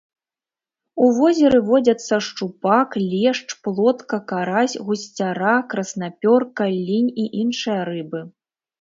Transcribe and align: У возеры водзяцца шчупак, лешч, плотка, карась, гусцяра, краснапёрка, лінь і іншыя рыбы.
У 1.03 1.09
возеры 1.17 1.59
водзяцца 1.67 2.15
шчупак, 2.29 2.97
лешч, 3.13 3.47
плотка, 3.69 4.17
карась, 4.33 4.79
гусцяра, 4.91 5.55
краснапёрка, 5.71 6.63
лінь 6.87 7.09
і 7.23 7.31
іншыя 7.45 7.81
рыбы. 7.95 8.29